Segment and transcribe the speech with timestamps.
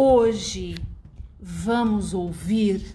[0.00, 0.76] Hoje
[1.40, 2.94] vamos ouvir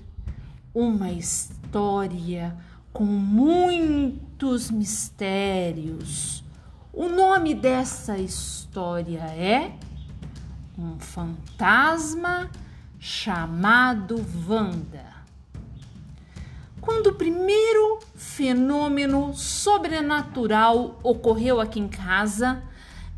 [0.73, 2.55] uma história
[2.93, 6.45] com muitos mistérios.
[6.93, 9.73] O nome dessa história é
[10.79, 12.49] Um Fantasma
[12.97, 15.05] Chamado Vanda.
[16.79, 22.63] Quando o primeiro fenômeno sobrenatural ocorreu aqui em casa,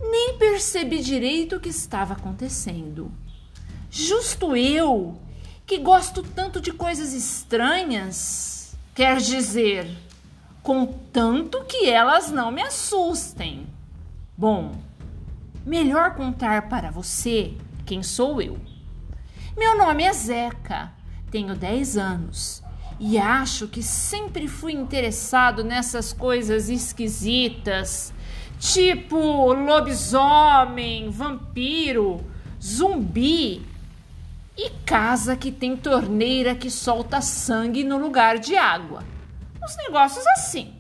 [0.02, 3.12] nem percebi direito o que estava acontecendo.
[3.98, 5.18] Justo eu,
[5.66, 9.90] que gosto tanto de coisas estranhas, quer dizer,
[10.62, 13.66] contanto que elas não me assustem.
[14.38, 14.76] Bom,
[15.66, 17.54] melhor contar para você
[17.86, 18.58] quem sou eu.
[19.56, 20.92] Meu nome é Zeca,
[21.32, 22.62] tenho 10 anos
[23.00, 28.14] e acho que sempre fui interessado nessas coisas esquisitas,
[28.60, 32.20] tipo lobisomem, vampiro,
[32.62, 33.74] zumbi
[34.58, 39.04] e casa que tem torneira que solta sangue no lugar de água.
[39.64, 40.74] Uns negócios assim.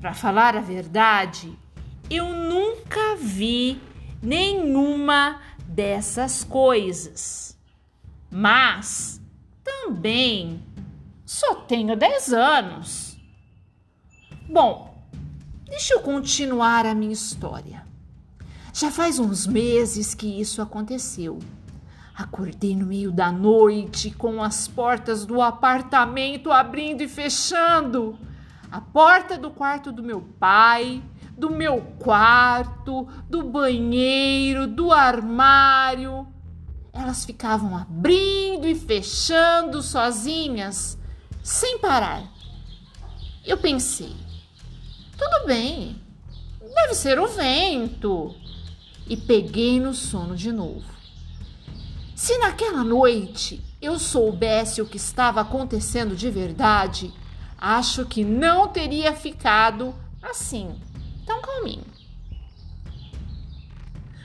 [0.00, 1.56] Para falar a verdade,
[2.10, 3.80] eu nunca vi
[4.22, 7.56] nenhuma dessas coisas.
[8.30, 9.20] Mas
[9.64, 10.62] também
[11.24, 13.18] só tenho 10 anos.
[14.48, 15.06] Bom,
[15.64, 17.86] deixa eu continuar a minha história.
[18.72, 21.38] Já faz uns meses que isso aconteceu.
[22.18, 28.18] Acordei no meio da noite com as portas do apartamento abrindo e fechando.
[28.72, 31.00] A porta do quarto do meu pai,
[31.36, 36.26] do meu quarto, do banheiro, do armário.
[36.92, 40.98] Elas ficavam abrindo e fechando sozinhas
[41.40, 42.24] sem parar.
[43.46, 44.16] Eu pensei,
[45.16, 46.02] tudo bem,
[46.74, 48.34] deve ser o vento.
[49.08, 50.97] E peguei no sono de novo.
[52.18, 57.14] Se naquela noite eu soubesse o que estava acontecendo de verdade,
[57.56, 60.80] acho que não teria ficado assim,
[61.24, 61.84] tão calminho.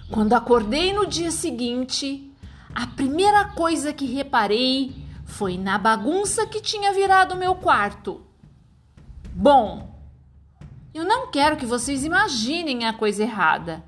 [0.09, 2.33] Quando acordei no dia seguinte,
[2.73, 8.25] a primeira coisa que reparei foi na bagunça que tinha virado meu quarto.
[9.31, 9.95] Bom,
[10.95, 13.83] eu não quero que vocês imaginem a coisa errada.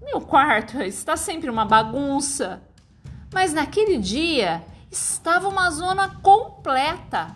[0.00, 2.66] Meu quarto está sempre uma bagunça,
[3.32, 7.34] mas naquele dia estava uma zona completa.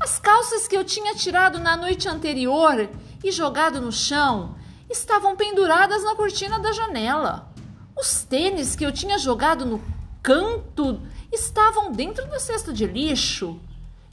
[0.00, 2.88] As calças que eu tinha tirado na noite anterior
[3.22, 4.56] e jogado no chão
[4.88, 7.52] estavam penduradas na cortina da janela.
[7.96, 9.82] Os tênis que eu tinha jogado no
[10.22, 11.00] canto
[11.32, 13.60] estavam dentro da cesta de lixo.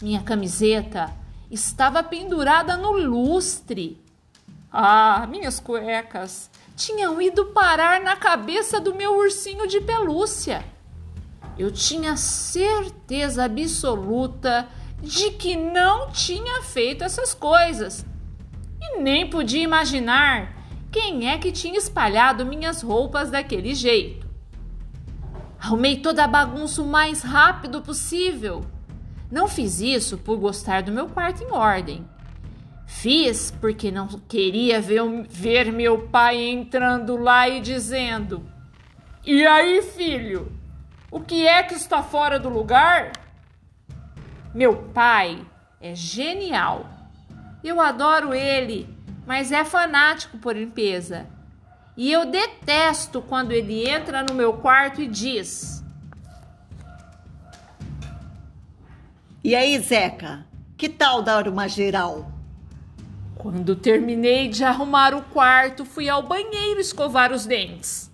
[0.01, 1.13] Minha camiseta
[1.49, 4.03] estava pendurada no lustre.
[4.71, 10.65] Ah, minhas cuecas tinham ido parar na cabeça do meu ursinho de pelúcia.
[11.57, 14.67] Eu tinha certeza absoluta
[15.01, 18.05] de que não tinha feito essas coisas
[18.81, 20.53] e nem podia imaginar
[20.91, 24.25] quem é que tinha espalhado minhas roupas daquele jeito.
[25.59, 28.63] Arrumei toda a bagunça o mais rápido possível.
[29.31, 32.07] Não fiz isso por gostar do meu quarto em ordem.
[32.85, 38.43] Fiz porque não queria ver, ver meu pai entrando lá e dizendo:
[39.25, 40.51] E aí, filho,
[41.11, 43.11] o que é que está fora do lugar?
[44.53, 45.45] Meu pai
[45.79, 46.89] é genial.
[47.63, 48.89] Eu adoro ele,
[49.25, 51.27] mas é fanático por limpeza.
[51.97, 55.83] E eu detesto quando ele entra no meu quarto e diz:
[59.43, 60.45] E aí, Zeca,
[60.75, 62.31] que tal dar uma geral?
[63.35, 68.04] Quando terminei de arrumar o quarto, fui ao banheiro escovar os dentes.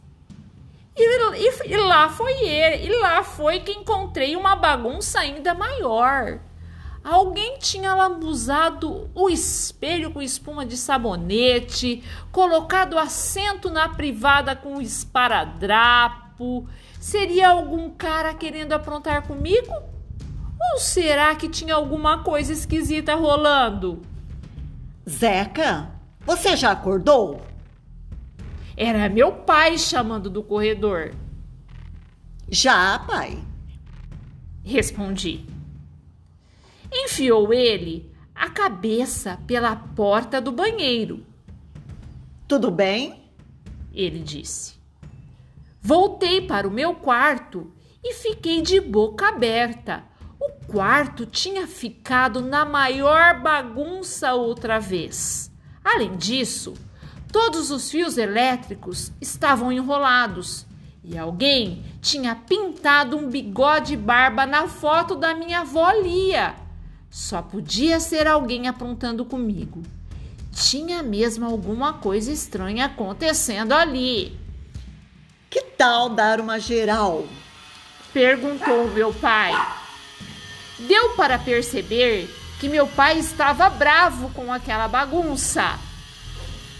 [0.96, 6.40] E, e, e lá foi ele, e lá foi que encontrei uma bagunça ainda maior.
[7.03, 16.67] Alguém tinha lambuzado o espelho com espuma de sabonete, colocado assento na privada com esparadrapo.
[16.99, 19.73] Seria algum cara querendo aprontar comigo?
[20.73, 24.03] Ou será que tinha alguma coisa esquisita rolando?
[25.09, 25.90] Zeca,
[26.23, 27.41] você já acordou?
[28.76, 31.14] Era meu pai chamando do corredor.
[32.50, 33.44] Já, pai.
[34.64, 35.46] Respondi.
[36.91, 41.26] Enfiou ele a cabeça pela porta do banheiro.
[42.47, 43.29] Tudo bem?
[43.94, 44.76] Ele disse.
[45.82, 47.72] Voltei para o meu quarto
[48.03, 50.03] e fiquei de boca aberta.
[50.40, 55.52] O quarto tinha ficado na maior bagunça outra vez.
[55.84, 56.73] Além disso,
[57.32, 60.66] todos os fios elétricos estavam enrolados
[61.04, 66.54] E alguém tinha pintado um bigode e barba na foto da minha avó Lia.
[67.10, 69.82] Só podia ser alguém aprontando comigo.
[70.54, 74.40] Tinha mesmo alguma coisa estranha acontecendo ali.
[75.50, 77.26] Que tal dar uma geral?
[78.14, 79.54] Perguntou meu pai.
[80.78, 82.30] Deu para perceber
[82.60, 85.80] que meu pai estava bravo com aquela bagunça.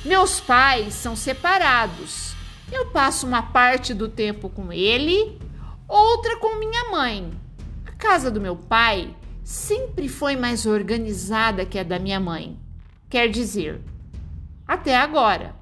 [0.04, 2.34] Meus pais são separados.
[2.72, 5.38] Eu passo uma parte do tempo com ele,
[5.88, 7.32] outra com minha mãe.
[7.86, 12.58] A casa do meu pai sempre foi mais organizada que a da minha mãe.
[13.10, 13.80] Quer dizer,
[14.68, 15.54] até agora.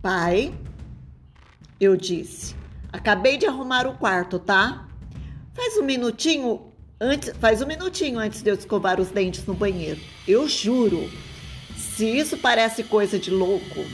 [0.00, 0.54] Pai,
[1.80, 2.54] eu disse,
[2.92, 4.86] acabei de arrumar o quarto, tá?
[5.52, 10.00] Faz um minutinho antes, faz um minutinho antes de eu escovar os dentes no banheiro.
[10.28, 11.10] Eu juro.
[12.00, 13.84] Se isso parece coisa de louco,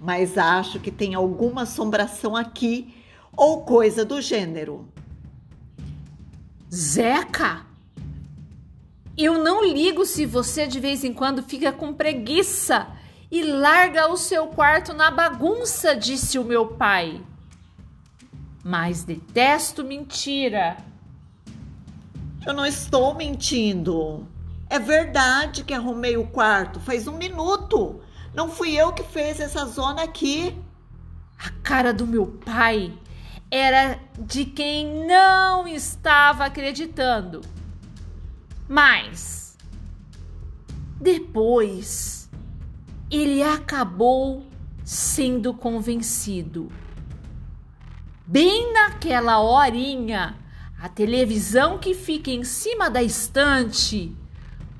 [0.00, 2.94] mas acho que tem alguma assombração aqui
[3.36, 4.88] ou coisa do gênero.
[6.74, 7.66] Zeca,
[9.18, 12.88] eu não ligo se você de vez em quando fica com preguiça
[13.30, 17.22] e larga o seu quarto na bagunça, disse o meu pai.
[18.64, 20.78] Mas detesto mentira.
[22.46, 24.26] Eu não estou mentindo.
[24.68, 28.00] É verdade que arrumei o quarto faz um minuto.
[28.34, 30.56] Não fui eu que fez essa zona aqui.
[31.38, 32.92] A cara do meu pai
[33.50, 37.42] era de quem não estava acreditando.
[38.68, 39.56] Mas
[41.00, 42.28] depois
[43.10, 44.44] ele acabou
[44.84, 46.70] sendo convencido.
[48.26, 50.36] Bem naquela horinha,
[50.80, 54.16] a televisão que fica em cima da estante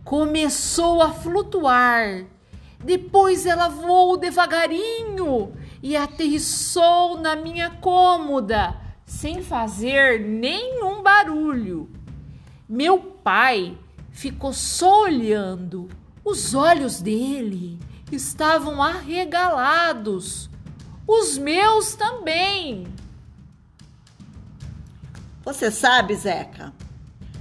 [0.07, 2.25] começou a flutuar.
[2.83, 11.91] Depois ela voou devagarinho e aterrissou na minha cômoda sem fazer nenhum barulho.
[12.69, 13.77] Meu pai
[14.13, 15.89] ficou só olhando.
[16.25, 17.81] Os olhos dele
[18.13, 20.49] estavam arregalados.
[21.05, 22.87] Os meus também.
[25.45, 26.73] Você sabe, Zeca,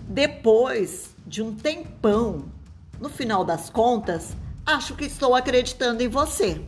[0.08, 2.55] depois de um tempão,
[3.00, 6.62] no final das contas, acho que estou acreditando em você.